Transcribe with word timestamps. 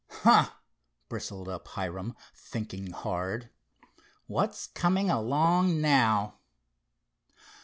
"Huh!" 0.09 0.49
bristled 1.09 1.47
up 1.47 1.67
Hiram, 1.67 2.15
thinking 2.33 2.89
hard—"what's 2.89 4.65
coming 4.65 5.11
along 5.11 5.79
now?" 5.79 6.39